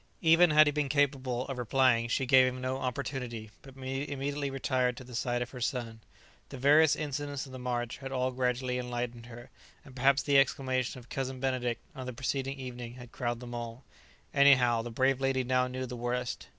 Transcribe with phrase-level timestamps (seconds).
[0.23, 4.97] Even had he been capable of replying, she gave him no opportunity, but immediately retired
[4.97, 5.99] to the side of her son.
[6.49, 9.51] The various incidents of the march had all gradually enlightened her,
[9.85, 13.83] and perhaps the exclamation of Cousin Benedict on the preceding evening had crowned them all;
[14.33, 16.47] anyhow the brave lady now knew the worst.